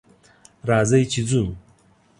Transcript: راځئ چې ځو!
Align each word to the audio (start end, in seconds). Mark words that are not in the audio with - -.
راځئ 0.69 1.01
چې 1.11 1.21
ځو! 1.29 1.43